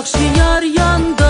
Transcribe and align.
Yaxşı 0.00 0.18
yar 0.38 0.62
yanda 0.62 1.29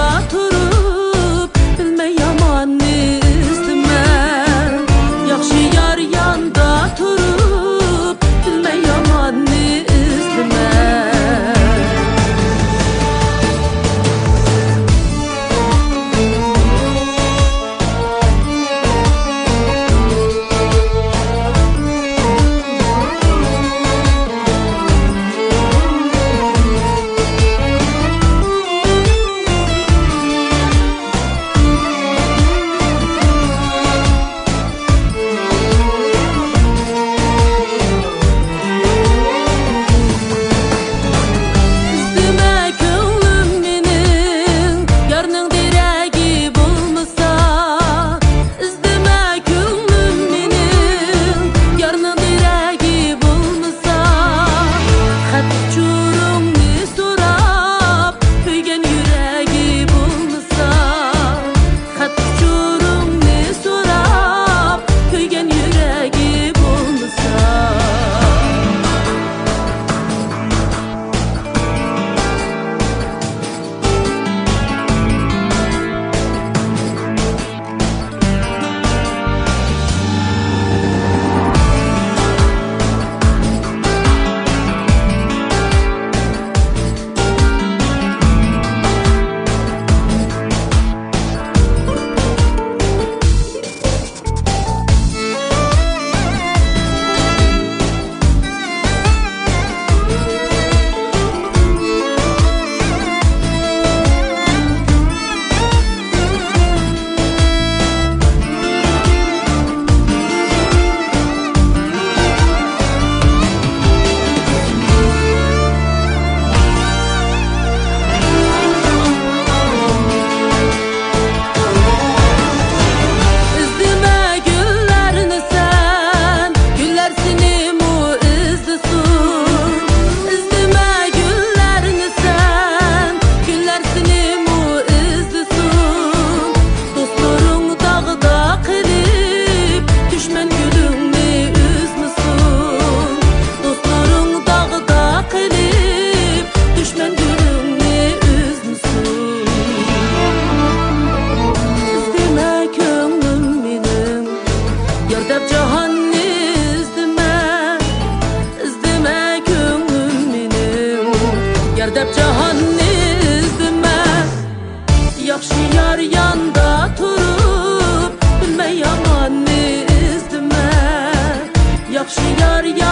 yok 172.01 172.11
şu 172.11 172.43
yar 172.43 172.65
yar 172.65 172.90